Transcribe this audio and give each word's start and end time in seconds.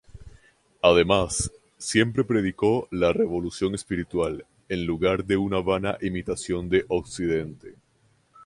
Además, 0.81 1.51
siempre 1.77 2.23
predicó 2.23 2.87
la 2.89 3.13
revolución 3.13 3.75
espiritual 3.75 4.43
en 4.67 4.87
lugar 4.87 5.25
de 5.25 5.37
una 5.37 5.59
vana 5.59 5.99
imitación 6.01 6.69
de 6.69 6.85
Occidente. 6.87 7.75